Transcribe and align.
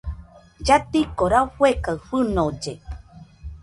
Lladiko 0.63 1.23
rafue 1.33 1.69
kaɨ 1.83 1.95
fɨnolle. 2.07 2.73